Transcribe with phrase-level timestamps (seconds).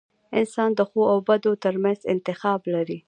[0.39, 2.99] •انسان د ښو او بدو ترمنځ انتخاب لري.